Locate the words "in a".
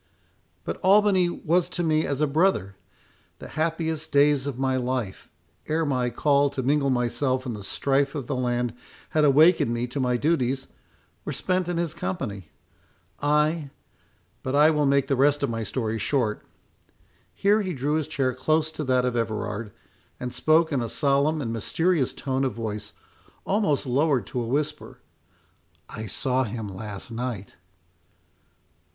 20.71-20.89